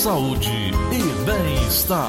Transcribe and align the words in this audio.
saúde 0.00 0.50
e 0.92 1.24
bem-estar. 1.26 2.08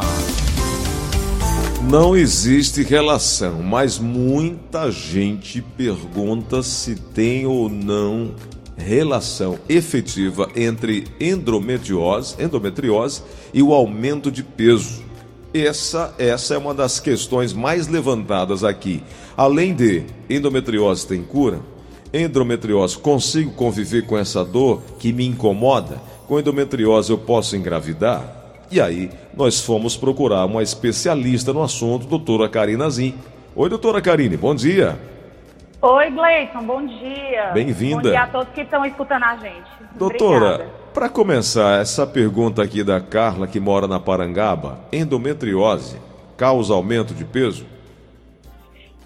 Não 1.90 2.16
existe 2.16 2.84
relação, 2.84 3.62
mas 3.62 4.00
muita 4.00 4.90
gente 4.90 5.62
pergunta 5.62 6.64
se 6.64 6.96
tem 6.96 7.46
ou 7.46 7.68
não 7.68 8.34
relação 8.78 9.60
efetiva 9.68 10.48
entre 10.56 11.04
endometriose, 11.20 12.42
endometriose 12.42 13.24
e 13.54 13.62
o 13.62 13.74
aumento 13.74 14.32
de 14.32 14.42
peso. 14.42 15.04
Essa, 15.54 16.16
essa 16.18 16.54
é 16.54 16.58
uma 16.58 16.74
das 16.74 16.98
questões 16.98 17.52
mais 17.52 17.90
levantadas 17.90 18.64
aqui. 18.64 19.04
Além 19.36 19.76
de 19.76 20.06
endometriose 20.30 21.06
tem 21.06 21.22
cura, 21.24 21.60
endometriose 22.14 22.98
consigo 22.98 23.52
conviver 23.52 24.06
com 24.06 24.18
essa 24.18 24.46
dor 24.46 24.82
que 24.98 25.12
me 25.12 25.28
incomoda? 25.28 26.02
Com 26.32 26.40
endometriose 26.40 27.12
eu 27.12 27.18
posso 27.18 27.58
engravidar? 27.58 28.24
E 28.72 28.80
aí 28.80 29.12
nós 29.34 29.60
fomos 29.60 29.98
procurar 29.98 30.46
uma 30.46 30.64
especialista 30.64 31.52
no 31.52 31.62
assunto, 31.62 32.08
doutora 32.08 32.48
Karina 32.48 32.90
Zin. 32.90 33.16
Oi, 33.54 33.68
doutora 33.68 34.02
Karine, 34.02 34.38
bom 34.38 34.56
dia. 34.56 34.98
Oi, 35.82 36.10
Gleison, 36.10 36.64
bom 36.66 36.86
dia. 36.86 37.52
Bem-vinda. 37.54 38.04
Bom 38.04 38.10
dia 38.12 38.24
a 38.24 38.28
todos 38.28 38.48
que 38.54 38.62
estão 38.62 38.86
escutando 38.86 39.24
a 39.24 39.36
gente. 39.36 39.70
Doutora, 39.98 40.70
para 40.94 41.10
começar, 41.10 41.82
essa 41.82 42.08
pergunta 42.08 42.64
aqui 42.64 42.82
da 42.82 43.02
Carla, 43.02 43.46
que 43.46 43.60
mora 43.60 43.86
na 43.86 44.00
Parangaba: 44.00 44.80
endometriose 44.90 45.98
causa 46.38 46.74
aumento 46.74 47.14
de 47.14 47.26
peso? 47.26 47.66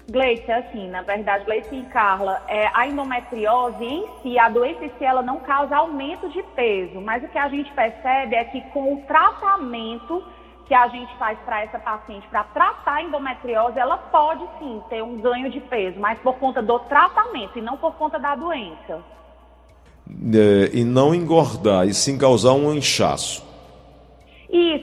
Gleice, 0.08 0.50
assim, 0.52 0.88
na 0.88 1.02
verdade, 1.02 1.44
Gleice 1.44 1.74
e 1.74 1.82
Carla, 1.86 2.40
é, 2.46 2.70
a 2.72 2.86
endometriose 2.86 3.84
em 3.84 4.06
si, 4.22 4.38
a 4.38 4.48
doença 4.48 4.84
em 4.84 4.92
si, 4.98 5.04
ela 5.04 5.20
não 5.20 5.40
causa 5.40 5.76
aumento 5.76 6.28
de 6.28 6.42
peso, 6.54 7.00
mas 7.00 7.24
o 7.24 7.28
que 7.28 7.38
a 7.38 7.48
gente 7.48 7.72
percebe 7.72 8.36
é 8.36 8.44
que 8.44 8.60
com 8.72 8.94
o 8.94 9.02
tratamento 9.02 10.22
que 10.66 10.74
a 10.74 10.88
gente 10.88 11.16
faz 11.16 11.38
para 11.40 11.62
essa 11.62 11.78
paciente, 11.78 12.26
para 12.28 12.44
tratar 12.44 12.94
a 12.94 13.02
endometriose, 13.02 13.78
ela 13.78 13.96
pode 13.96 14.44
sim 14.58 14.80
ter 14.88 15.02
um 15.02 15.16
ganho 15.20 15.50
de 15.50 15.60
peso, 15.60 15.98
mas 15.98 16.18
por 16.20 16.34
conta 16.34 16.62
do 16.62 16.78
tratamento 16.80 17.58
e 17.58 17.62
não 17.62 17.76
por 17.76 17.94
conta 17.94 18.18
da 18.18 18.34
doença. 18.34 19.00
É, 20.08 20.70
e 20.72 20.84
não 20.84 21.14
engordar, 21.14 21.86
e 21.86 21.94
sim 21.94 22.16
causar 22.16 22.52
um 22.52 22.72
inchaço. 22.72 23.45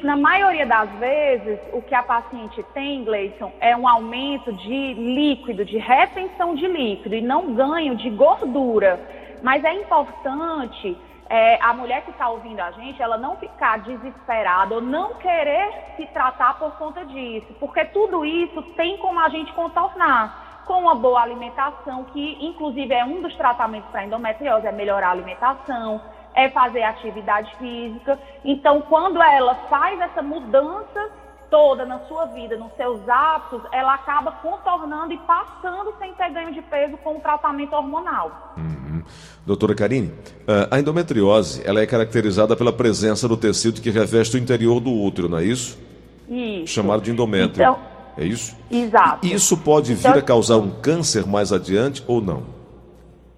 Na 0.03 0.17
maioria 0.17 0.65
das 0.65 0.89
vezes, 0.99 1.59
o 1.71 1.81
que 1.81 1.95
a 1.95 2.03
paciente 2.03 2.61
tem, 2.73 3.05
Gleison, 3.05 3.53
é 3.61 3.73
um 3.73 3.87
aumento 3.87 4.51
de 4.51 4.93
líquido, 4.95 5.63
de 5.63 5.77
retenção 5.77 6.55
de 6.55 6.67
líquido 6.67 7.15
e 7.15 7.21
não 7.21 7.53
ganho 7.53 7.95
de 7.95 8.09
gordura. 8.09 8.99
Mas 9.41 9.63
é 9.63 9.73
importante 9.73 10.97
é, 11.29 11.57
a 11.61 11.73
mulher 11.73 12.01
que 12.01 12.11
está 12.11 12.27
ouvindo 12.27 12.59
a 12.59 12.71
gente, 12.71 13.01
ela 13.01 13.17
não 13.17 13.37
ficar 13.37 13.79
desesperada 13.79 14.75
ou 14.75 14.81
não 14.81 15.13
querer 15.13 15.71
se 15.95 16.05
tratar 16.07 16.59
por 16.59 16.71
conta 16.73 17.05
disso, 17.05 17.55
porque 17.57 17.85
tudo 17.85 18.25
isso 18.25 18.61
tem 18.75 18.97
como 18.97 19.21
a 19.21 19.29
gente 19.29 19.53
contornar 19.53 20.63
com 20.65 20.81
uma 20.81 20.95
boa 20.95 21.21
alimentação, 21.21 22.03
que 22.05 22.45
inclusive 22.45 22.93
é 22.93 23.05
um 23.05 23.21
dos 23.21 23.33
tratamentos 23.35 23.89
para 23.89 24.03
endometriose, 24.03 24.67
é 24.67 24.71
melhorar 24.73 25.07
a 25.07 25.11
alimentação, 25.11 26.01
é 26.35 26.49
fazer 26.49 26.83
atividade 26.83 27.53
física. 27.57 28.19
Então, 28.43 28.81
quando 28.81 29.21
ela 29.21 29.55
faz 29.69 29.99
essa 29.99 30.21
mudança 30.21 31.09
toda 31.49 31.85
na 31.85 31.99
sua 32.07 32.25
vida, 32.25 32.57
nos 32.57 32.73
seus 32.75 33.07
hábitos, 33.07 33.61
ela 33.71 33.93
acaba 33.93 34.31
contornando 34.31 35.13
e 35.13 35.17
passando 35.19 35.93
sem 35.99 36.11
ter 36.15 36.31
ganho 36.31 36.51
de 36.51 36.63
peso 36.63 36.97
com 36.97 37.17
o 37.17 37.19
tratamento 37.19 37.73
hormonal. 37.73 38.55
Uhum. 38.57 39.03
Doutora 39.45 39.75
Karine, 39.75 40.11
eh, 40.47 40.67
a 40.71 40.79
endometriose 40.79 41.61
ela 41.63 41.79
é 41.79 41.85
caracterizada 41.85 42.55
pela 42.55 42.73
presença 42.73 43.27
do 43.27 43.37
tecido 43.37 43.81
que 43.81 43.91
reveste 43.91 44.35
o 44.35 44.39
interior 44.39 44.79
do 44.79 44.91
útero, 44.91 45.29
não 45.29 45.37
é 45.37 45.43
isso? 45.43 45.77
Isso. 46.27 46.73
Chamado 46.73 47.03
de 47.03 47.11
endométrio. 47.11 47.61
Então, 47.61 47.79
é 48.17 48.25
isso? 48.25 48.55
Exato. 48.71 49.25
Isso 49.25 49.57
pode 49.57 49.93
vir 49.93 50.07
então, 50.07 50.19
a 50.19 50.21
causar 50.21 50.57
um 50.57 50.71
câncer 50.71 51.27
mais 51.27 51.51
adiante 51.51 52.03
ou 52.07 52.19
não? 52.19 52.43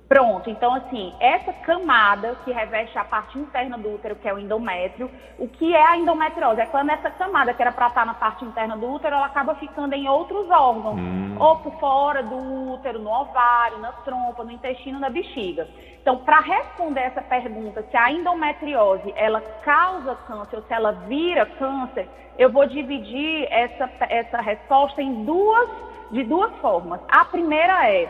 Pronto, 0.08 0.52
então 0.52 0.72
assim, 0.76 1.14
essa 1.20 1.52
camada 1.52 2.36
que 2.46 2.52
reveste 2.52 2.96
a 2.98 3.04
parte 3.04 3.40
interna 3.40 3.76
do 3.76 3.96
útero, 3.96 4.16
que 4.16 4.28
é 4.28 4.34
o 4.34 4.38
endométrio, 4.38 5.10
o 5.40 5.48
que 5.48 5.76
é 5.76 5.84
a 5.84 5.98
endometriose? 5.98 6.62
É 6.62 6.66
quando 6.68 6.92
essa 6.92 7.10
camada 7.10 7.56
que 7.56 7.62
era 7.62 7.72
para 7.72 7.88
estar 7.88 8.06
na 8.06 8.14
parte 8.14 8.46
interna 8.46 8.78
do 8.78 8.88
útero, 8.88 9.16
ela 9.16 9.26
acaba 9.26 9.56
ficando 9.56 9.94
em 9.94 10.08
outros 10.08 10.48
órgãos, 10.52 11.00
hum. 11.00 11.36
ou 11.40 11.58
por 11.58 11.74
fora 11.80 12.22
do 12.22 12.36
útero, 12.74 13.00
no 13.00 13.10
ovário, 13.10 13.80
na 13.80 13.92
trompa, 13.92 14.44
no 14.44 14.52
intestino, 14.52 15.00
na 15.00 15.10
bexiga. 15.10 15.68
Então, 16.00 16.18
para 16.18 16.40
responder 16.40 17.02
essa 17.02 17.24
pergunta, 17.24 17.84
se 17.90 17.98
a 17.98 18.12
endometriose 18.12 19.12
ela 19.16 19.42
causa 19.64 20.16
câncer 20.28 20.58
ou 20.58 20.64
se 20.64 20.74
ela 20.74 20.92
vira 20.92 21.48
câncer, 21.48 22.08
eu 22.38 22.52
vou 22.52 22.68
dividir 22.68 23.48
essa, 23.50 23.90
essa 24.02 24.40
resposta 24.40 25.02
em 25.02 25.26
duas, 25.26 25.68
de 26.12 26.24
duas 26.24 26.54
formas. 26.58 27.02
A 27.08 27.26
primeira 27.26 27.90
é 27.90 28.08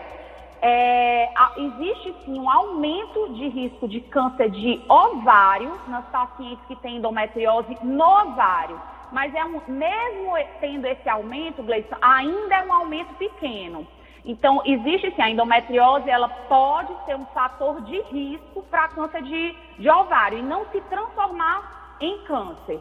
é, 0.67 1.29
existe 1.57 2.15
sim 2.25 2.39
um 2.39 2.49
aumento 2.49 3.29
de 3.33 3.47
risco 3.49 3.87
de 3.87 4.01
câncer 4.01 4.49
de 4.49 4.81
ovário 4.89 5.79
nas 5.87 6.03
pacientes 6.05 6.65
que 6.65 6.75
têm 6.77 6.97
endometriose 6.97 7.77
no 7.83 8.03
ovário. 8.03 8.81
Mas 9.11 9.31
é 9.35 9.45
um, 9.45 9.61
mesmo 9.67 10.31
tendo 10.59 10.87
esse 10.87 11.07
aumento, 11.07 11.61
Gleison, 11.61 11.95
ainda 12.01 12.55
é 12.55 12.65
um 12.65 12.73
aumento 12.73 13.13
pequeno. 13.13 13.85
Então, 14.25 14.63
existe 14.65 15.11
sim, 15.11 15.21
a 15.21 15.29
endometriose, 15.29 16.09
ela 16.09 16.27
pode 16.27 16.91
ser 17.05 17.15
um 17.15 17.25
fator 17.27 17.81
de 17.81 18.01
risco 18.01 18.63
para 18.63 18.87
câncer 18.87 19.21
de, 19.21 19.55
de 19.77 19.87
ovário 19.87 20.39
e 20.39 20.41
não 20.41 20.65
se 20.71 20.81
transformar 20.81 21.95
em 22.01 22.23
câncer. 22.23 22.79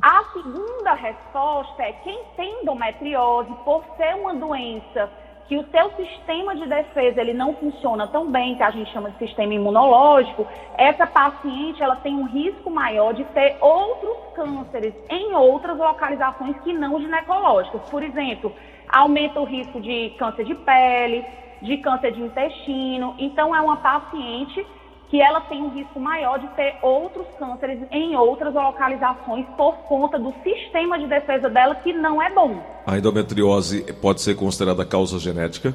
A 0.00 0.22
segunda 0.32 0.94
resposta 0.94 1.82
é 1.82 1.92
quem 2.04 2.22
tem 2.36 2.62
endometriose, 2.62 3.52
por 3.64 3.84
ser 3.96 4.14
uma 4.14 4.34
doença 4.34 5.10
que 5.46 5.56
o 5.58 5.64
seu 5.70 5.90
sistema 5.96 6.56
de 6.56 6.66
defesa 6.66 7.20
ele 7.20 7.34
não 7.34 7.54
funciona 7.54 8.06
tão 8.06 8.30
bem, 8.30 8.56
que 8.56 8.62
a 8.62 8.70
gente 8.70 8.90
chama 8.92 9.10
de 9.10 9.18
sistema 9.18 9.52
imunológico, 9.52 10.46
essa 10.78 11.06
paciente 11.06 11.82
ela 11.82 11.96
tem 11.96 12.14
um 12.14 12.24
risco 12.24 12.70
maior 12.70 13.12
de 13.12 13.24
ter 13.26 13.56
outros 13.60 14.16
cânceres 14.34 14.94
em 15.10 15.34
outras 15.34 15.76
localizações 15.76 16.56
que 16.60 16.72
não 16.72 16.98
ginecológicas. 17.00 17.82
Por 17.90 18.02
exemplo, 18.02 18.52
aumenta 18.88 19.40
o 19.40 19.44
risco 19.44 19.80
de 19.80 20.14
câncer 20.18 20.44
de 20.44 20.54
pele, 20.54 21.24
de 21.60 21.76
câncer 21.78 22.12
de 22.12 22.22
intestino. 22.22 23.14
Então 23.18 23.54
é 23.54 23.60
uma 23.60 23.76
paciente 23.76 24.66
que 25.14 25.20
ela 25.20 25.40
tem 25.42 25.62
um 25.62 25.68
risco 25.68 26.00
maior 26.00 26.40
de 26.40 26.48
ter 26.56 26.74
outros 26.82 27.24
cânceres 27.38 27.78
em 27.92 28.16
outras 28.16 28.52
localizações 28.52 29.46
por 29.56 29.76
conta 29.86 30.18
do 30.18 30.34
sistema 30.42 30.98
de 30.98 31.06
defesa 31.06 31.48
dela 31.48 31.76
que 31.76 31.92
não 31.92 32.20
é 32.20 32.30
bom. 32.30 32.60
A 32.84 32.98
endometriose 32.98 33.84
pode 34.02 34.20
ser 34.20 34.34
considerada 34.34 34.84
causa 34.84 35.20
genética? 35.20 35.72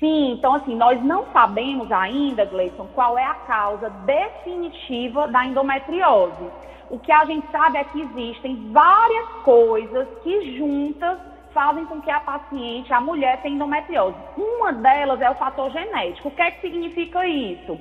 Sim, 0.00 0.32
então 0.32 0.54
assim, 0.54 0.74
nós 0.74 1.00
não 1.04 1.26
sabemos 1.32 1.92
ainda, 1.92 2.44
Gleison, 2.44 2.88
qual 2.96 3.16
é 3.16 3.24
a 3.24 3.34
causa 3.34 3.88
definitiva 3.88 5.28
da 5.28 5.46
endometriose. 5.46 6.50
O 6.90 6.98
que 6.98 7.12
a 7.12 7.24
gente 7.26 7.46
sabe 7.52 7.78
é 7.78 7.84
que 7.84 8.00
existem 8.00 8.72
várias 8.72 9.28
coisas 9.44 10.08
que 10.24 10.58
juntas 10.58 11.16
fazem 11.54 11.86
com 11.86 12.00
que 12.02 12.10
a 12.10 12.20
paciente, 12.20 12.92
a 12.92 13.00
mulher, 13.00 13.40
tenha 13.40 13.54
endometriose. 13.54 14.16
Uma 14.36 14.72
delas 14.72 15.20
é 15.22 15.30
o 15.30 15.36
fator 15.36 15.70
genético. 15.70 16.28
O 16.28 16.30
que 16.32 16.42
é 16.42 16.50
que 16.50 16.60
significa 16.60 17.26
isso? 17.26 17.80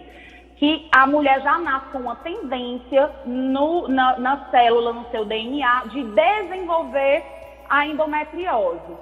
Que 0.55 0.87
a 0.95 1.05
mulher 1.07 1.41
já 1.41 1.57
nasce 1.57 1.87
com 1.91 1.97
uma 1.97 2.15
tendência 2.17 3.11
no, 3.25 3.87
na, 3.87 4.17
na 4.19 4.49
célula, 4.51 4.93
no 4.93 5.09
seu 5.09 5.25
DNA, 5.25 5.85
de 5.87 6.03
desenvolver 6.03 7.23
a 7.67 7.85
endometriose. 7.87 8.93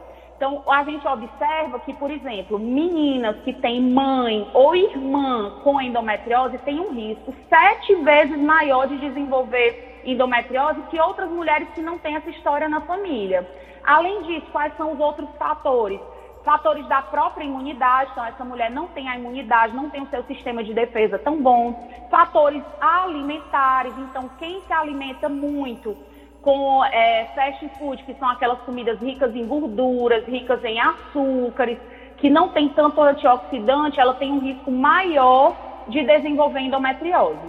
Então, 0.41 0.63
a 0.67 0.83
gente 0.83 1.07
observa 1.07 1.79
que, 1.81 1.93
por 1.93 2.09
exemplo, 2.09 2.57
meninas 2.57 3.35
que 3.43 3.53
têm 3.53 3.79
mãe 3.79 4.49
ou 4.55 4.75
irmã 4.75 5.59
com 5.63 5.79
endometriose 5.79 6.57
têm 6.59 6.79
um 6.79 6.93
risco 6.93 7.31
sete 7.47 7.93
vezes 7.97 8.39
maior 8.39 8.87
de 8.87 8.97
desenvolver 8.97 10.01
endometriose 10.03 10.81
que 10.89 10.99
outras 10.99 11.29
mulheres 11.29 11.67
que 11.75 11.81
não 11.81 11.99
têm 11.99 12.15
essa 12.15 12.31
história 12.31 12.67
na 12.67 12.81
família. 12.81 13.47
Além 13.83 14.23
disso, 14.23 14.47
quais 14.51 14.75
são 14.77 14.93
os 14.93 14.99
outros 14.99 15.29
fatores? 15.37 15.99
Fatores 16.43 16.87
da 16.87 17.01
própria 17.03 17.43
imunidade, 17.43 18.09
então 18.11 18.25
essa 18.25 18.43
mulher 18.43 18.71
não 18.71 18.87
tem 18.87 19.07
a 19.07 19.15
imunidade, 19.15 19.75
não 19.75 19.89
tem 19.89 20.01
o 20.01 20.09
seu 20.09 20.23
sistema 20.23 20.63
de 20.63 20.73
defesa 20.73 21.19
tão 21.19 21.41
bom. 21.41 21.89
Fatores 22.09 22.63
alimentares, 22.79 23.93
então 23.97 24.29
quem 24.39 24.61
se 24.61 24.73
alimenta 24.73 25.29
muito 25.29 25.95
com 26.41 26.83
é, 26.85 27.29
fast 27.35 27.69
food, 27.77 28.03
que 28.03 28.15
são 28.15 28.27
aquelas 28.27 28.59
comidas 28.61 28.99
ricas 28.99 29.35
em 29.35 29.45
gorduras, 29.45 30.25
ricas 30.25 30.63
em 30.63 30.79
açúcares, 30.79 31.77
que 32.17 32.29
não 32.29 32.49
tem 32.49 32.69
tanto 32.69 33.01
antioxidante, 33.01 33.99
ela 33.99 34.15
tem 34.15 34.31
um 34.31 34.39
risco 34.39 34.71
maior 34.71 35.55
de 35.87 36.03
desenvolver 36.03 36.59
endometriose. 36.61 37.39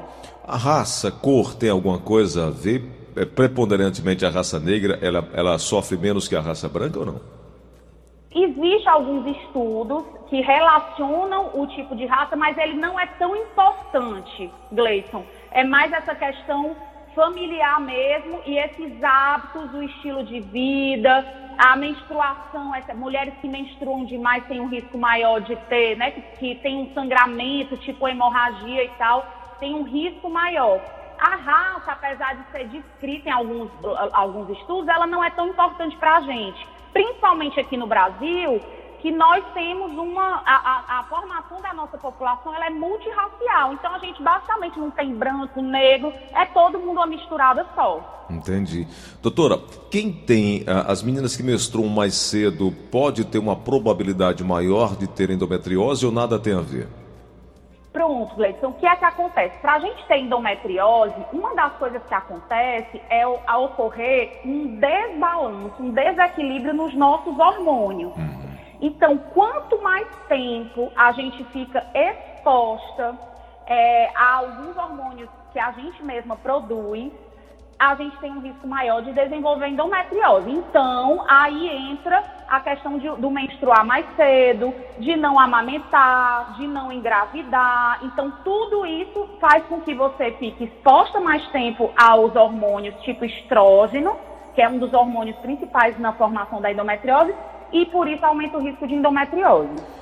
A 0.46 0.56
raça, 0.56 1.10
cor, 1.10 1.54
tem 1.54 1.70
alguma 1.70 1.98
coisa 1.98 2.48
a 2.48 2.50
ver 2.50 3.01
preponderantemente 3.34 4.24
a 4.24 4.30
raça 4.30 4.58
negra, 4.58 4.98
ela, 5.02 5.28
ela 5.32 5.58
sofre 5.58 5.96
menos 5.96 6.28
que 6.28 6.36
a 6.36 6.40
raça 6.40 6.68
branca 6.68 6.98
ou 6.98 7.06
não? 7.06 7.20
Existem 8.34 8.88
alguns 8.88 9.26
estudos 9.36 10.04
que 10.30 10.40
relacionam 10.40 11.50
o 11.52 11.66
tipo 11.66 11.94
de 11.94 12.06
raça, 12.06 12.34
mas 12.34 12.56
ele 12.56 12.74
não 12.74 12.98
é 12.98 13.06
tão 13.18 13.36
importante, 13.36 14.50
Gleison. 14.72 15.24
É 15.50 15.62
mais 15.62 15.92
essa 15.92 16.14
questão 16.14 16.74
familiar 17.14 17.78
mesmo 17.80 18.40
e 18.46 18.56
esses 18.56 19.04
hábitos, 19.04 19.74
o 19.74 19.82
estilo 19.82 20.24
de 20.24 20.40
vida, 20.40 21.24
a 21.58 21.76
menstruação, 21.76 22.74
essa, 22.74 22.94
mulheres 22.94 23.34
que 23.42 23.48
menstruam 23.48 24.06
demais 24.06 24.44
têm 24.46 24.60
um 24.60 24.68
risco 24.68 24.96
maior 24.96 25.40
de 25.40 25.54
ter, 25.68 25.96
né, 25.98 26.12
que, 26.12 26.22
que 26.38 26.54
tem 26.62 26.78
um 26.78 26.94
sangramento, 26.94 27.76
tipo 27.76 28.08
hemorragia 28.08 28.84
e 28.84 28.88
tal, 28.96 29.26
tem 29.60 29.74
um 29.74 29.82
risco 29.82 30.30
maior. 30.30 30.80
A 31.18 31.36
raça, 31.36 31.92
apesar 31.92 32.34
de 32.36 32.50
ser 32.50 32.68
descrita 32.68 33.28
em 33.28 33.32
alguns, 33.32 33.70
alguns 34.12 34.50
estudos, 34.58 34.88
ela 34.88 35.06
não 35.06 35.22
é 35.22 35.30
tão 35.30 35.48
importante 35.48 35.96
para 35.96 36.16
a 36.16 36.20
gente. 36.22 36.66
Principalmente 36.92 37.58
aqui 37.60 37.76
no 37.76 37.86
Brasil, 37.86 38.60
que 39.02 39.10
nós 39.10 39.44
temos 39.52 39.92
uma. 39.98 40.42
A, 40.46 40.54
a, 40.54 41.00
a, 41.00 41.04
formação 41.04 41.60
da 41.60 41.74
nossa 41.74 41.98
população 41.98 42.54
ela 42.54 42.66
é 42.66 42.70
multirracial. 42.70 43.72
Então 43.74 43.92
a 43.94 43.98
gente 43.98 44.22
basicamente 44.22 44.78
não 44.78 44.90
tem 44.92 45.12
branco, 45.12 45.60
negro, 45.60 46.12
é 46.32 46.46
todo 46.46 46.78
mundo 46.78 46.98
uma 46.98 47.06
misturada 47.06 47.66
só. 47.74 48.26
Entendi. 48.30 48.86
Doutora, 49.20 49.58
quem 49.90 50.12
tem. 50.12 50.64
As 50.86 51.02
meninas 51.02 51.36
que 51.36 51.42
menstruam 51.42 51.88
mais 51.88 52.14
cedo 52.14 52.72
pode 52.90 53.24
ter 53.24 53.38
uma 53.38 53.56
probabilidade 53.56 54.44
maior 54.44 54.96
de 54.96 55.08
ter 55.08 55.30
endometriose 55.30 56.06
ou 56.06 56.12
nada 56.12 56.38
tem 56.38 56.54
a 56.54 56.60
ver? 56.60 57.01
Pronto, 57.92 58.34
Gleison, 58.36 58.68
o 58.68 58.74
que 58.74 58.86
é 58.86 58.96
que 58.96 59.04
acontece? 59.04 59.58
Para 59.58 59.74
a 59.74 59.78
gente 59.78 60.02
ter 60.06 60.16
endometriose, 60.16 61.14
uma 61.30 61.54
das 61.54 61.74
coisas 61.74 62.02
que 62.04 62.14
acontece 62.14 63.02
é 63.10 63.22
a 63.46 63.58
ocorrer 63.58 64.40
um 64.46 64.78
desbalanço, 64.80 65.82
um 65.82 65.90
desequilíbrio 65.90 66.72
nos 66.72 66.94
nossos 66.94 67.38
hormônios. 67.38 68.16
Uhum. 68.16 68.42
Então, 68.80 69.18
quanto 69.34 69.80
mais 69.82 70.08
tempo 70.26 70.90
a 70.96 71.12
gente 71.12 71.44
fica 71.44 71.86
exposta 71.94 73.14
é, 73.66 74.10
a 74.16 74.36
alguns 74.36 74.76
hormônios 74.76 75.28
que 75.52 75.58
a 75.58 75.70
gente 75.72 76.02
mesma 76.02 76.36
produz, 76.36 77.12
a 77.90 77.96
gente 77.96 78.16
tem 78.18 78.30
um 78.30 78.38
risco 78.38 78.68
maior 78.68 79.02
de 79.02 79.12
desenvolver 79.12 79.66
endometriose. 79.66 80.48
Então, 80.48 81.24
aí 81.28 81.90
entra 81.90 82.22
a 82.48 82.60
questão 82.60 82.96
de, 82.96 83.08
do 83.16 83.28
menstruar 83.28 83.84
mais 83.84 84.06
cedo, 84.14 84.72
de 85.00 85.16
não 85.16 85.36
amamentar, 85.36 86.52
de 86.52 86.66
não 86.68 86.92
engravidar. 86.92 87.98
Então, 88.04 88.32
tudo 88.44 88.86
isso 88.86 89.28
faz 89.40 89.64
com 89.64 89.80
que 89.80 89.94
você 89.94 90.30
fique 90.32 90.64
exposta 90.64 91.18
mais 91.18 91.44
tempo 91.48 91.90
aos 91.96 92.36
hormônios 92.36 92.94
tipo 93.02 93.24
estrógeno, 93.24 94.16
que 94.54 94.62
é 94.62 94.68
um 94.68 94.78
dos 94.78 94.92
hormônios 94.92 95.36
principais 95.38 95.98
na 95.98 96.12
formação 96.12 96.60
da 96.60 96.70
endometriose, 96.70 97.34
e 97.72 97.84
por 97.86 98.06
isso 98.06 98.24
aumenta 98.24 98.58
o 98.58 98.60
risco 98.60 98.86
de 98.86 98.94
endometriose. 98.94 100.01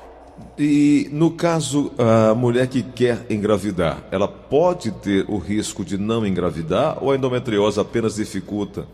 E 0.59 1.09
no 1.13 1.31
caso, 1.31 1.93
a 1.99 2.35
mulher 2.35 2.67
que 2.69 2.83
quer 2.83 3.27
engravidar, 3.31 3.99
ela 4.11 4.29
pode 4.29 4.93
ter 4.93 5.25
o 5.29 5.39
risco 5.39 5.85
de 5.85 5.97
não 5.97 6.27
engravidar 6.27 7.03
ou 7.03 7.11
a 7.11 7.17
endometriose 7.17 7.81
apenas 7.81 8.17
dificulta? 8.17 8.87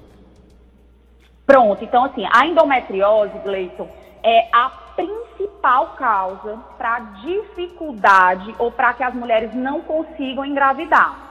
Pronto, 1.47 1.83
então 1.83 2.05
assim, 2.05 2.25
a 2.33 2.47
endometriose, 2.47 3.39
Gleison, 3.45 3.89
é 4.23 4.49
a 4.53 4.69
principal 4.97 5.95
causa 5.97 6.59
para 6.77 7.01
dificuldade 7.25 8.55
ou 8.59 8.71
para 8.71 8.93
que 8.95 9.03
as 9.03 9.15
mulheres 9.15 9.55
não 9.55 9.81
consigam 9.81 10.45
engravidar. 10.45 11.27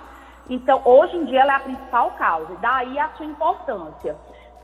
Então, 0.49 0.81
hoje 0.85 1.17
em 1.17 1.25
dia, 1.25 1.41
ela 1.41 1.53
é 1.53 1.55
a 1.55 1.59
principal 1.59 2.11
causa, 2.11 2.55
daí 2.61 2.99
a 2.99 3.09
sua 3.17 3.25
importância. 3.25 4.15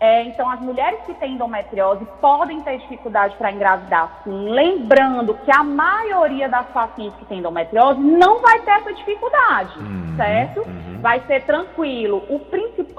É, 0.01 0.24
então, 0.24 0.50
as 0.50 0.59
mulheres 0.59 1.00
que 1.06 1.13
têm 1.13 1.36
endometriose 1.36 2.03
podem 2.19 2.59
ter 2.62 2.80
dificuldade 2.80 3.36
para 3.36 3.51
engravidar, 3.51 4.21
sim. 4.24 4.50
Lembrando 4.50 5.36
que 5.45 5.56
a 5.56 5.63
maioria 5.63 6.50
das 6.50 6.65
pacientes 6.69 7.15
que 7.19 7.25
têm 7.25 7.38
endometriose 7.38 8.00
não 8.00 8.39
vai 8.39 8.59
ter 8.62 8.71
essa 8.71 8.92
dificuldade, 8.94 9.77
uhum, 9.77 10.15
certo? 10.18 10.62
Uhum. 10.62 11.00
Vai 11.01 11.19
ser 11.27 11.44
tranquilo. 11.44 12.24
O, 12.27 12.42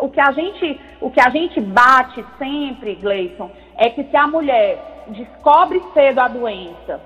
o, 0.05 0.09
que 0.09 0.21
a 0.21 0.31
gente, 0.31 0.81
o 1.01 1.11
que 1.11 1.21
a 1.21 1.29
gente 1.29 1.61
bate 1.61 2.25
sempre, 2.39 2.95
Gleison, 2.95 3.51
é 3.77 3.91
que 3.91 4.05
se 4.05 4.17
a 4.17 4.29
mulher 4.29 5.05
descobre 5.09 5.83
cedo 5.93 6.21
a 6.21 6.29
doença, 6.29 7.01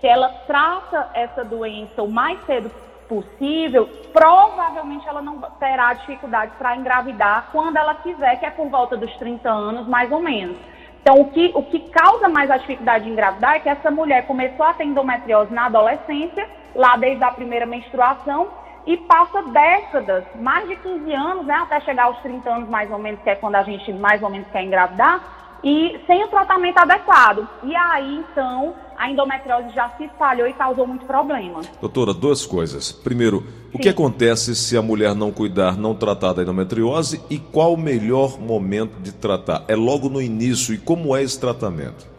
se 0.00 0.06
ela 0.06 0.30
trata 0.46 1.10
essa 1.12 1.44
doença 1.44 2.02
o 2.02 2.10
mais 2.10 2.42
cedo 2.46 2.70
possível, 3.12 3.86
provavelmente 4.10 5.06
ela 5.06 5.20
não 5.20 5.38
terá 5.60 5.92
dificuldade 5.92 6.52
para 6.56 6.74
engravidar 6.74 7.48
quando 7.52 7.76
ela 7.76 7.94
quiser, 7.96 8.38
que 8.40 8.46
é 8.46 8.50
por 8.50 8.70
volta 8.70 8.96
dos 8.96 9.14
30 9.18 9.50
anos, 9.50 9.86
mais 9.86 10.10
ou 10.10 10.20
menos. 10.20 10.56
Então, 11.02 11.20
o 11.20 11.30
que, 11.30 11.52
o 11.54 11.62
que 11.64 11.80
causa 11.90 12.28
mais 12.30 12.50
a 12.50 12.56
dificuldade 12.56 13.04
de 13.04 13.10
engravidar 13.10 13.56
é 13.56 13.58
que 13.58 13.68
essa 13.68 13.90
mulher 13.90 14.26
começou 14.26 14.64
a 14.64 14.72
ter 14.72 14.84
endometriose 14.84 15.52
na 15.52 15.66
adolescência, 15.66 16.48
lá 16.74 16.96
desde 16.96 17.22
a 17.22 17.30
primeira 17.32 17.66
menstruação, 17.66 18.48
e 18.86 18.96
passa 18.96 19.42
décadas, 19.42 20.24
mais 20.36 20.66
de 20.66 20.76
15 20.76 21.12
anos, 21.12 21.44
né, 21.44 21.54
até 21.54 21.80
chegar 21.80 22.04
aos 22.04 22.18
30 22.20 22.48
anos 22.48 22.68
mais 22.68 22.90
ou 22.90 22.98
menos, 22.98 23.20
que 23.20 23.28
é 23.28 23.34
quando 23.34 23.56
a 23.56 23.62
gente 23.62 23.92
mais 23.92 24.22
ou 24.22 24.30
menos 24.30 24.48
quer 24.48 24.62
engravidar, 24.62 25.20
e 25.62 26.00
sem 26.06 26.24
o 26.24 26.28
tratamento 26.28 26.78
adequado. 26.78 27.48
E 27.62 27.74
aí, 27.74 28.16
então, 28.16 28.74
a 28.96 29.10
endometriose 29.10 29.70
já 29.74 29.88
se 29.90 30.04
espalhou 30.04 30.46
e 30.46 30.52
causou 30.52 30.86
muito 30.86 31.04
problema. 31.06 31.60
Doutora, 31.80 32.12
duas 32.12 32.44
coisas. 32.44 32.90
Primeiro, 32.90 33.40
Sim. 33.40 33.46
o 33.74 33.78
que 33.78 33.88
acontece 33.88 34.54
se 34.54 34.76
a 34.76 34.82
mulher 34.82 35.14
não 35.14 35.30
cuidar, 35.30 35.76
não 35.76 35.94
tratar 35.94 36.32
da 36.32 36.42
endometriose 36.42 37.22
e 37.30 37.38
qual 37.38 37.74
o 37.74 37.76
melhor 37.76 38.40
momento 38.40 39.00
de 39.00 39.12
tratar? 39.12 39.64
É 39.68 39.76
logo 39.76 40.08
no 40.08 40.20
início 40.20 40.74
e 40.74 40.78
como 40.78 41.16
é 41.16 41.22
esse 41.22 41.40
tratamento? 41.40 42.10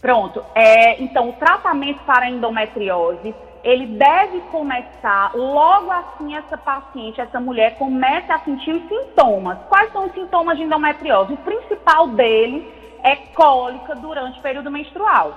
Pronto. 0.00 0.42
É, 0.54 1.00
então, 1.02 1.28
o 1.28 1.32
tratamento 1.34 2.00
para 2.04 2.26
a 2.26 2.30
endometriose 2.30 3.34
ele 3.62 3.86
deve 3.86 4.40
começar 4.50 5.32
logo 5.34 5.90
assim 5.90 6.34
essa 6.34 6.56
paciente, 6.56 7.20
essa 7.20 7.40
mulher 7.40 7.78
começa 7.78 8.34
a 8.34 8.40
sentir 8.40 8.72
os 8.72 8.88
sintomas. 8.88 9.58
Quais 9.68 9.92
são 9.92 10.06
os 10.06 10.12
sintomas 10.12 10.56
de 10.56 10.64
endometriose? 10.64 11.32
O 11.32 11.38
principal 11.38 12.08
dele 12.08 12.68
é 13.02 13.16
cólica 13.34 13.94
durante 13.94 14.38
o 14.38 14.42
período 14.42 14.70
menstrual. 14.70 15.34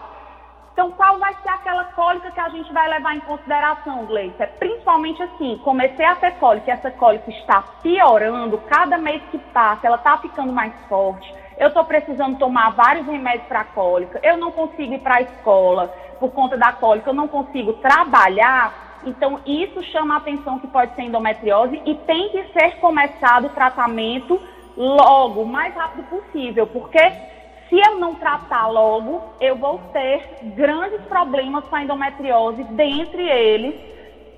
Então, 0.73 0.91
qual 0.91 1.17
vai 1.19 1.33
ser 1.41 1.47
aquela 1.47 1.85
cólica 1.85 2.31
que 2.31 2.39
a 2.39 2.49
gente 2.49 2.71
vai 2.73 2.89
levar 2.89 3.15
em 3.15 3.21
consideração, 3.21 4.05
Gleice? 4.07 4.35
É 4.43 4.45
principalmente 4.45 5.23
assim, 5.23 5.57
comecei 5.63 6.03
a 6.03 6.15
ter 6.15 6.31
cólica, 6.31 6.69
essa 6.69 6.91
cólica 6.91 7.29
está 7.29 7.61
piorando, 7.81 8.57
cada 8.67 8.97
mês 8.97 9.21
que 9.31 9.37
passa, 9.37 9.87
ela 9.87 9.95
está 9.95 10.17
ficando 10.17 10.51
mais 10.51 10.73
forte. 10.89 11.33
Eu 11.57 11.69
estou 11.69 11.85
precisando 11.85 12.37
tomar 12.37 12.71
vários 12.71 13.05
remédios 13.05 13.47
para 13.47 13.63
cólica, 13.63 14.19
eu 14.23 14.37
não 14.37 14.51
consigo 14.51 14.93
ir 14.93 14.99
para 14.99 15.17
a 15.17 15.21
escola, 15.21 15.87
por 16.19 16.31
conta 16.31 16.57
da 16.57 16.73
cólica, 16.73 17.09
eu 17.09 17.13
não 17.13 17.27
consigo 17.27 17.73
trabalhar, 17.73 18.99
então 19.05 19.39
isso 19.45 19.81
chama 19.83 20.15
a 20.15 20.17
atenção 20.17 20.59
que 20.59 20.67
pode 20.67 20.93
ser 20.95 21.03
endometriose 21.03 21.81
e 21.85 21.95
tem 21.95 22.29
que 22.29 22.43
ser 22.53 22.77
começado 22.79 23.45
o 23.45 23.49
tratamento 23.49 24.39
logo, 24.75 25.41
o 25.41 25.45
mais 25.45 25.73
rápido 25.73 26.03
possível, 26.09 26.67
porque 26.67 26.99
se 27.69 27.79
eu 27.79 27.97
não 27.97 28.15
tratar 28.15 28.67
logo, 28.67 29.21
eu 29.39 29.55
vou 29.55 29.79
ter 29.91 30.23
grandes 30.55 31.01
problemas 31.05 31.65
com 31.65 31.75
a 31.75 31.83
endometriose, 31.83 32.63
dentre 32.63 33.27
eles 33.27 33.75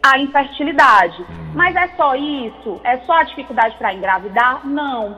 a 0.01 0.17
infertilidade. 0.17 1.21
Uhum. 1.21 1.51
Mas 1.53 1.75
é 1.75 1.87
só 1.89 2.15
isso? 2.15 2.79
É 2.83 2.97
só 2.99 3.13
a 3.13 3.23
dificuldade 3.23 3.75
para 3.77 3.93
engravidar? 3.93 4.65
Não. 4.65 5.17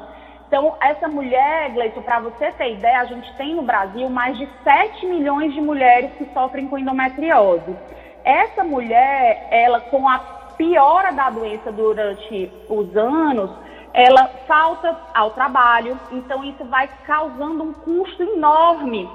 Então, 0.49 0.75
essa 0.81 1.07
mulher, 1.07 1.69
Gleison, 1.73 2.01
para 2.01 2.21
você 2.21 2.51
ter 2.53 2.73
ideia, 2.73 3.01
a 3.01 3.05
gente 3.05 3.31
tem 3.35 3.53
no 3.53 3.61
Brasil 3.61 4.09
mais 4.09 4.35
de 4.35 4.49
7 4.63 5.05
milhões 5.05 5.53
de 5.53 5.61
mulheres 5.61 6.11
que 6.17 6.25
sofrem 6.33 6.67
com 6.67 6.75
endometriose. 6.75 7.77
Essa 8.23 8.63
mulher, 8.63 9.47
ela 9.51 9.79
com 9.79 10.09
a 10.09 10.17
piora 10.57 11.11
da 11.11 11.29
doença 11.29 11.71
durante 11.71 12.51
os 12.67 12.97
anos, 12.97 13.51
ela 13.93 14.27
falta 14.47 14.97
ao 15.13 15.29
trabalho, 15.31 15.99
então 16.11 16.43
isso 16.43 16.65
vai 16.65 16.89
causando 17.05 17.63
um 17.63 17.71
custo 17.71 18.23
enorme 18.23 19.07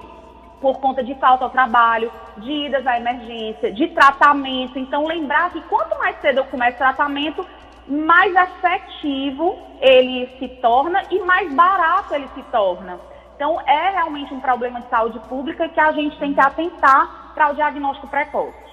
por 0.61 0.79
conta 0.79 1.03
de 1.03 1.17
falta 1.17 1.45
ao 1.45 1.51
trabalho, 1.51 2.13
de 2.37 2.67
idas 2.67 2.87
à 2.87 2.97
emergência, 2.97 3.73
de 3.73 3.89
tratamento. 3.89 4.79
Então, 4.79 5.05
lembrar 5.05 5.51
que 5.51 5.61
quanto 5.63 5.99
mais 5.99 6.19
cedo 6.21 6.39
eu 6.39 6.45
começo 6.45 6.79
tratamento, 6.79 7.45
mais 7.89 8.35
efetivo 8.35 9.57
ele 9.81 10.29
se 10.39 10.49
torna 10.61 11.03
e 11.11 11.21
mais 11.21 11.53
barato 11.53 12.15
ele 12.15 12.29
se 12.35 12.43
torna. 12.45 12.99
Então, 13.37 13.61
é 13.67 13.91
realmente 13.91 14.33
um 14.33 14.41
problema 14.41 14.81
de 14.81 14.89
saúde 14.89 15.19
pública 15.29 15.69
que 15.69 15.81
a 15.81 15.93
gente 15.93 16.17
tem 16.19 16.33
que 16.33 16.41
atentar 16.41 17.33
para 17.35 17.51
o 17.51 17.55
diagnóstico 17.55 18.07
precoce. 18.07 18.65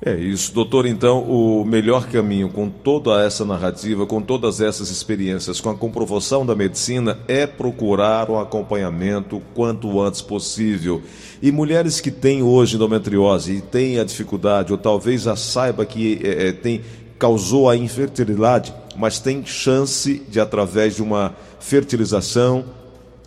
É 0.00 0.14
isso, 0.14 0.54
doutor. 0.54 0.86
Então, 0.86 1.24
o 1.24 1.64
melhor 1.64 2.06
caminho 2.06 2.48
com 2.48 2.70
toda 2.70 3.20
essa 3.20 3.44
narrativa, 3.44 4.06
com 4.06 4.22
todas 4.22 4.60
essas 4.60 4.90
experiências, 4.90 5.60
com 5.60 5.70
a 5.70 5.76
comprovação 5.76 6.46
da 6.46 6.54
medicina, 6.54 7.18
é 7.26 7.48
procurar 7.48 8.30
um 8.30 8.38
acompanhamento 8.38 9.42
quanto 9.56 10.00
antes 10.00 10.22
possível. 10.22 11.02
E 11.42 11.50
mulheres 11.50 12.00
que 12.00 12.12
têm 12.12 12.44
hoje 12.44 12.76
endometriose 12.76 13.56
e 13.56 13.60
têm 13.60 13.98
a 13.98 14.04
dificuldade, 14.04 14.70
ou 14.70 14.78
talvez 14.78 15.26
a 15.26 15.34
saiba 15.34 15.84
que 15.84 16.20
é, 16.22 16.52
tem 16.52 16.80
causou 17.18 17.68
a 17.68 17.76
infertilidade, 17.76 18.72
mas 18.96 19.18
tem 19.18 19.44
chance 19.44 20.20
de, 20.28 20.40
através 20.40 20.96
de 20.96 21.02
uma 21.02 21.34
fertilização, 21.58 22.64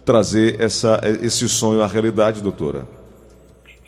trazer 0.06 0.60
essa, 0.62 1.00
esse 1.22 1.48
sonho 1.48 1.84
à 1.84 1.88
realidade, 1.88 2.42
doutora? 2.42 2.86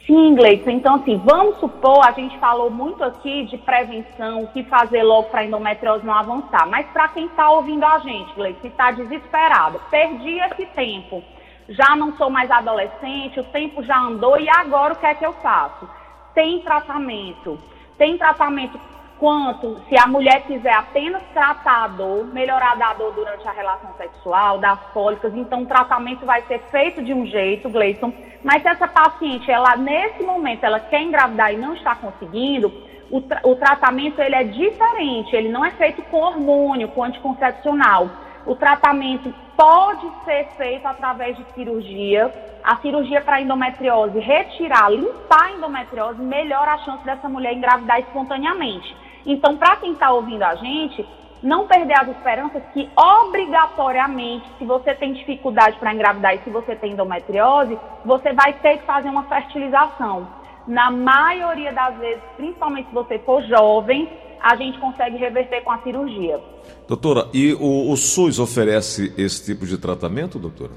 Sim, 0.06 0.36
Gleison. 0.36 0.70
Então, 0.70 0.96
assim, 0.96 1.18
vamos 1.24 1.58
supor, 1.60 2.06
a 2.06 2.12
gente 2.12 2.38
falou 2.38 2.70
muito 2.70 3.04
aqui 3.04 3.46
de 3.46 3.58
prevenção, 3.58 4.44
o 4.44 4.48
que 4.48 4.64
fazer 4.64 5.02
logo 5.02 5.30
para 5.30 5.42
a 5.42 5.46
endometriose 5.46 6.06
não 6.06 6.14
avançar. 6.14 6.68
Mas 6.68 6.86
para 6.88 7.08
quem 7.10 7.26
está 7.26 7.50
ouvindo 7.50 7.86
a 7.86 8.00
gente, 8.00 8.34
Gleison, 8.36 8.60
está 8.68 8.92
desesperado, 8.92 9.80
perdi 9.90 10.40
esse 10.40 10.66
tempo, 10.68 11.24
já 11.70 11.96
não 11.96 12.16
sou 12.18 12.30
mais 12.30 12.52
adolescente, 12.52 13.40
o 13.40 13.44
tempo 13.46 13.82
já 13.84 13.98
andou 13.98 14.38
e 14.38 14.50
agora 14.50 14.94
o 14.94 14.98
que 14.98 15.06
é 15.06 15.16
que 15.16 15.26
eu 15.26 15.34
faço? 15.34 15.88
Tem 16.36 16.60
tratamento. 16.60 17.58
Tem 17.98 18.18
tratamento 18.18 18.78
quanto 19.24 19.80
se 19.88 19.98
a 19.98 20.06
mulher 20.06 20.42
quiser 20.42 20.74
apenas 20.74 21.24
tratar 21.34 21.86
a 21.86 21.88
dor, 21.88 22.26
melhorar 22.26 22.76
da 22.76 22.94
dor 22.94 23.14
durante 23.14 23.48
a 23.48 23.54
relação 23.54 23.90
sexual, 23.96 24.58
das 24.58 24.78
cólicas, 24.94 25.34
então 25.34 25.62
o 25.62 25.66
tratamento 25.66 26.26
vai 26.26 26.42
ser 26.42 26.60
feito 26.70 27.02
de 27.02 27.14
um 27.14 27.26
jeito, 27.26 27.70
Gleison. 27.70 28.14
Mas 28.44 28.62
se 28.62 28.68
essa 28.68 28.86
paciente, 28.86 29.50
ela 29.50 29.78
nesse 29.78 30.22
momento, 30.24 30.66
ela 30.66 30.78
quer 30.78 31.02
engravidar 31.04 31.54
e 31.54 31.58
não 31.58 31.74
está 31.74 31.96
conseguindo, 31.96 32.70
o, 33.10 33.22
tra 33.22 33.40
o 33.46 33.56
tratamento 33.56 34.22
ele 34.22 34.36
é 34.36 34.44
diferente, 34.44 35.34
ele 35.34 35.48
não 35.48 35.64
é 35.64 35.72
feito 35.72 36.02
com 36.02 36.18
hormônio, 36.18 36.90
com 36.90 37.02
anticoncepcional. 37.06 38.10
O 38.46 38.56
tratamento 38.56 39.34
pode 39.56 40.06
ser 40.26 40.48
feito 40.58 40.86
através 40.86 41.38
de 41.38 41.46
cirurgia. 41.54 42.30
A 42.62 42.76
cirurgia 42.78 43.22
para 43.22 43.40
endometriose, 43.40 44.20
retirar, 44.20 44.90
limpar 44.90 45.46
a 45.46 45.52
endometriose, 45.52 46.22
melhora 46.22 46.74
a 46.74 46.78
chance 46.80 47.06
dessa 47.06 47.30
mulher 47.30 47.54
engravidar 47.54 48.00
espontaneamente. 48.02 49.03
Então, 49.26 49.58
para 49.58 49.78
quem 49.78 49.94
está 49.94 50.12
ouvindo 50.12 50.44
a 50.44 50.56
gente, 50.56 51.06
não 51.42 51.68
perder 51.68 52.00
as 52.00 52.08
esperanças 52.10 52.64
que 52.74 52.90
obrigatoriamente, 52.96 54.46
se 54.58 54.66
você 54.66 54.96
tem 54.96 55.14
dificuldade 55.14 55.78
para 55.78 55.94
engravidar 55.94 56.36
e 56.36 56.44
se 56.44 56.50
você 56.50 56.76
tem 56.76 56.94
endometriose, 56.94 57.78
você 58.06 58.34
vai 58.34 58.54
ter 58.54 58.78
que 58.78 58.86
fazer 58.86 59.10
uma 59.10 59.24
fertilização. 59.24 60.28
Na 60.66 60.90
maioria 60.90 61.74
das 61.74 61.98
vezes, 61.98 62.24
principalmente 62.38 62.88
se 62.88 62.94
você 62.94 63.20
for 63.20 63.44
jovem, 63.44 64.10
a 64.42 64.56
gente 64.56 64.78
consegue 64.80 65.18
reverter 65.18 65.62
com 65.62 65.72
a 65.72 65.80
cirurgia. 65.80 66.40
Doutora, 66.88 67.28
e 67.34 67.54
o, 67.54 67.92
o 67.92 67.98
SUS 67.98 68.40
oferece 68.40 69.14
esse 69.18 69.46
tipo 69.46 69.66
de 69.66 69.78
tratamento, 69.78 70.40
doutora? 70.40 70.72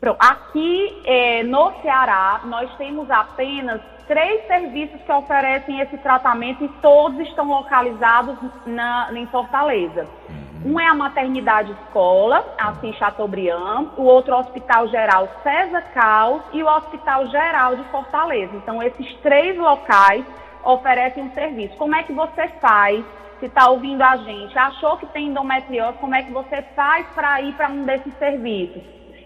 Pronto. 0.00 0.18
Aqui 0.20 1.02
é, 1.04 1.42
no 1.42 1.72
Ceará, 1.82 2.42
nós 2.44 2.70
temos 2.76 3.10
apenas 3.10 3.80
três 4.06 4.46
serviços 4.46 5.00
que 5.02 5.12
oferecem 5.12 5.80
esse 5.80 5.96
tratamento 5.98 6.64
e 6.64 6.68
todos 6.80 7.18
estão 7.20 7.48
localizados 7.48 8.36
na, 8.64 9.08
em 9.12 9.26
Fortaleza. 9.26 10.06
Uhum. 10.28 10.72
Um 10.72 10.80
é 10.80 10.86
a 10.86 10.94
maternidade 10.94 11.72
escola, 11.72 12.44
assim 12.58 12.92
Chateaubriand, 12.94 13.88
o 13.96 14.02
outro 14.02 14.32
é 14.32 14.36
o 14.36 14.40
Hospital 14.40 14.88
Geral 14.88 15.28
César 15.42 15.82
Caos 15.94 16.42
e 16.52 16.62
o 16.62 16.66
Hospital 16.66 17.26
Geral 17.26 17.76
de 17.76 17.84
Fortaleza. 17.84 18.56
Então, 18.56 18.82
esses 18.82 19.14
três 19.18 19.56
locais 19.56 20.24
oferecem 20.64 21.24
um 21.24 21.30
serviço. 21.32 21.76
Como 21.76 21.94
é 21.94 22.02
que 22.02 22.12
você 22.12 22.48
faz? 22.60 23.04
Se 23.38 23.46
está 23.46 23.68
ouvindo 23.68 24.02
a 24.02 24.16
gente, 24.16 24.58
achou 24.58 24.96
que 24.96 25.06
tem 25.06 25.26
endometriose, 25.26 25.98
como 25.98 26.14
é 26.14 26.22
que 26.22 26.32
você 26.32 26.62
faz 26.74 27.06
para 27.14 27.40
ir 27.42 27.52
para 27.52 27.68
um 27.68 27.84
desses 27.84 28.12
serviços? 28.18 28.82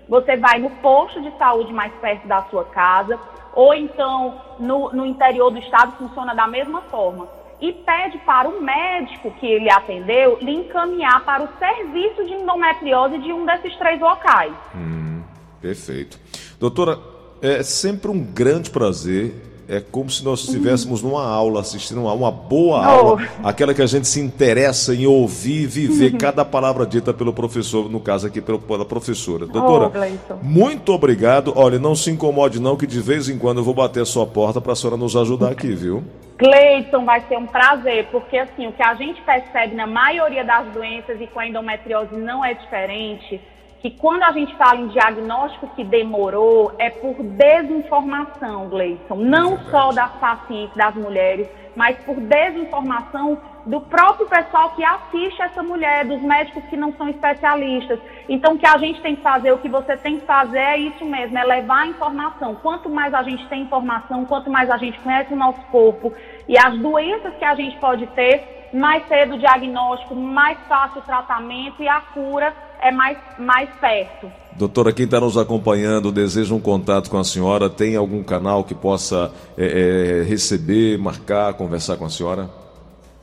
Você 0.08 0.36
vai 0.36 0.58
no 0.58 0.68
posto 0.70 1.22
de 1.22 1.30
saúde 1.38 1.72
mais 1.72 1.92
perto 1.94 2.26
da 2.26 2.42
sua 2.50 2.64
casa, 2.64 3.16
ou 3.54 3.74
então 3.74 4.40
no, 4.58 4.90
no 4.92 5.06
interior 5.06 5.50
do 5.50 5.58
estado 5.58 5.92
funciona 5.96 6.34
da 6.34 6.46
mesma 6.46 6.82
forma. 6.82 7.28
E 7.60 7.72
pede 7.72 8.16
para 8.18 8.48
o 8.48 8.62
médico 8.62 9.30
que 9.32 9.46
ele 9.46 9.70
atendeu 9.70 10.38
lhe 10.40 10.52
encaminhar 10.52 11.22
para 11.24 11.44
o 11.44 11.48
serviço 11.58 12.24
de 12.24 12.32
endometriose 12.32 13.18
de 13.18 13.32
um 13.32 13.44
desses 13.44 13.76
três 13.76 14.00
locais. 14.00 14.54
Hum, 14.74 15.22
perfeito. 15.60 16.18
Doutora, 16.58 16.98
é 17.42 17.62
sempre 17.62 18.10
um 18.10 18.18
grande 18.18 18.70
prazer 18.70 19.49
é 19.70 19.80
como 19.80 20.10
se 20.10 20.24
nós 20.24 20.40
estivéssemos 20.40 21.00
numa 21.00 21.24
aula, 21.24 21.60
assistindo 21.60 22.08
a 22.08 22.12
uma 22.12 22.32
boa 22.32 22.84
aula, 22.84 23.22
aquela 23.44 23.72
que 23.72 23.80
a 23.80 23.86
gente 23.86 24.08
se 24.08 24.20
interessa 24.20 24.92
em 24.92 25.06
ouvir, 25.06 25.68
viver 25.68 26.16
cada 26.18 26.44
palavra 26.44 26.84
dita 26.84 27.14
pelo 27.14 27.32
professor, 27.32 27.88
no 27.88 28.00
caso 28.00 28.26
aqui 28.26 28.40
pela 28.40 28.84
professora. 28.84 29.46
Doutora, 29.46 29.92
oh, 30.28 30.34
muito 30.42 30.92
obrigado. 30.92 31.52
Olha, 31.54 31.78
não 31.78 31.94
se 31.94 32.10
incomode 32.10 32.60
não, 32.60 32.76
que 32.76 32.84
de 32.84 33.00
vez 33.00 33.28
em 33.28 33.38
quando 33.38 33.58
eu 33.58 33.64
vou 33.64 33.72
bater 33.72 34.02
a 34.02 34.06
sua 34.06 34.26
porta 34.26 34.60
para 34.60 34.72
a 34.72 34.76
senhora 34.76 34.96
nos 34.96 35.14
ajudar 35.16 35.52
aqui, 35.52 35.68
viu? 35.68 36.02
Cleiton, 36.36 37.04
vai 37.04 37.20
ser 37.28 37.38
um 37.38 37.46
prazer, 37.46 38.08
porque 38.10 38.38
assim, 38.38 38.66
o 38.66 38.72
que 38.72 38.82
a 38.82 38.94
gente 38.94 39.22
percebe 39.22 39.76
na 39.76 39.86
maioria 39.86 40.42
das 40.42 40.66
doenças 40.72 41.20
e 41.20 41.28
com 41.28 41.38
a 41.38 41.46
endometriose 41.46 42.16
não 42.16 42.44
é 42.44 42.54
diferente, 42.54 43.40
que 43.80 43.90
quando 43.90 44.22
a 44.22 44.32
gente 44.32 44.54
fala 44.56 44.78
em 44.78 44.88
diagnóstico 44.88 45.68
que 45.74 45.82
demorou, 45.82 46.72
é 46.78 46.90
por 46.90 47.14
desinformação, 47.22 48.68
Gleison. 48.68 49.16
Não 49.16 49.58
só 49.70 49.90
das 49.90 50.12
pacientes, 50.12 50.76
das 50.76 50.94
mulheres, 50.94 51.48
mas 51.74 51.96
por 52.04 52.16
desinformação 52.16 53.38
do 53.64 53.80
próprio 53.80 54.26
pessoal 54.26 54.70
que 54.70 54.84
assiste 54.84 55.40
essa 55.40 55.62
mulher, 55.62 56.04
dos 56.04 56.20
médicos 56.20 56.62
que 56.64 56.76
não 56.76 56.92
são 56.92 57.08
especialistas. 57.08 57.98
Então, 58.28 58.54
o 58.54 58.58
que 58.58 58.66
a 58.66 58.76
gente 58.76 59.00
tem 59.00 59.16
que 59.16 59.22
fazer, 59.22 59.52
o 59.52 59.58
que 59.58 59.68
você 59.68 59.96
tem 59.96 60.18
que 60.18 60.26
fazer 60.26 60.58
é 60.58 60.78
isso 60.78 61.04
mesmo, 61.04 61.38
é 61.38 61.44
levar 61.44 61.82
a 61.82 61.86
informação. 61.86 62.56
Quanto 62.56 62.90
mais 62.90 63.14
a 63.14 63.22
gente 63.22 63.46
tem 63.48 63.62
informação, 63.62 64.26
quanto 64.26 64.50
mais 64.50 64.70
a 64.70 64.76
gente 64.76 64.98
conhece 65.00 65.32
o 65.32 65.36
nosso 65.36 65.60
corpo 65.70 66.12
e 66.46 66.58
as 66.58 66.76
doenças 66.78 67.34
que 67.36 67.44
a 67.44 67.54
gente 67.54 67.78
pode 67.78 68.06
ter, 68.08 68.68
mais 68.74 69.06
cedo 69.08 69.34
o 69.34 69.38
diagnóstico, 69.38 70.14
mais 70.14 70.58
fácil 70.68 71.00
o 71.00 71.04
tratamento 71.04 71.82
e 71.82 71.88
a 71.88 72.00
cura 72.00 72.52
é 72.82 72.90
mais, 72.90 73.16
mais 73.38 73.70
perto. 73.80 74.30
Doutora, 74.52 74.92
quem 74.92 75.04
está 75.04 75.20
nos 75.20 75.38
acompanhando, 75.38 76.10
deseja 76.10 76.52
um 76.54 76.60
contato 76.60 77.10
com 77.10 77.18
a 77.18 77.24
senhora, 77.24 77.70
tem 77.70 77.94
algum 77.96 78.22
canal 78.22 78.64
que 78.64 78.74
possa 78.74 79.32
é, 79.56 79.64
é, 79.64 80.22
receber, 80.24 80.98
marcar, 80.98 81.54
conversar 81.54 81.96
com 81.96 82.04
a 82.04 82.10
senhora? 82.10 82.50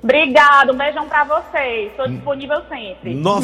Obrigado, 0.02 0.72
um 0.72 0.76
beijão 0.76 1.08
para 1.08 1.24
vocês. 1.24 1.90
Estou 1.90 2.08
disponível 2.08 2.60
sempre. 2.68 3.14